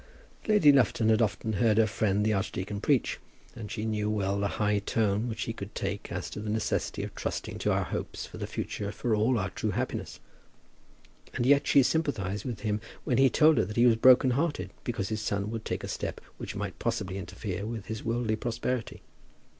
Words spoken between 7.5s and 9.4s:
to our hopes for the future for all